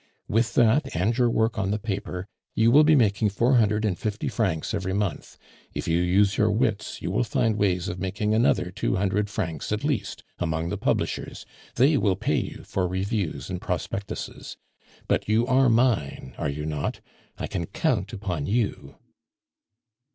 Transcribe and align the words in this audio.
With 0.27 0.55
that 0.55 0.95
and 0.95 1.15
your 1.15 1.29
work 1.29 1.59
on 1.59 1.69
the 1.69 1.77
paper, 1.77 2.27
you 2.55 2.71
will 2.71 2.83
be 2.83 2.95
making 2.95 3.29
four 3.29 3.57
hundred 3.57 3.85
and 3.85 3.95
fifty 3.95 4.27
francs 4.29 4.73
every 4.73 4.93
month. 4.93 5.37
If 5.75 5.87
you 5.87 5.99
use 6.01 6.39
your 6.39 6.49
wits, 6.49 7.03
you 7.03 7.11
will 7.11 7.23
find 7.23 7.55
ways 7.55 7.87
of 7.87 7.99
making 7.99 8.33
another 8.33 8.71
two 8.71 8.95
hundred 8.95 9.29
francs 9.29 9.71
at 9.71 9.83
least 9.83 10.23
among 10.39 10.69
the 10.69 10.77
publishers; 10.79 11.45
they 11.75 11.97
will 11.97 12.15
pay 12.15 12.37
you 12.37 12.63
for 12.63 12.87
reviews 12.87 13.47
and 13.51 13.61
prospectuses. 13.61 14.57
But 15.07 15.29
you 15.29 15.45
are 15.45 15.69
mine, 15.69 16.33
are 16.35 16.49
you 16.49 16.65
not? 16.65 16.99
I 17.37 17.45
can 17.45 17.67
count 17.67 18.11
upon 18.11 18.47
you." 18.47 18.95